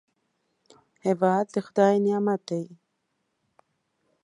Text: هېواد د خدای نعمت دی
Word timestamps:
هېواد 1.05 1.45
د 1.53 1.55
خدای 1.67 1.95
نعمت 2.05 2.41
دی 2.49 2.65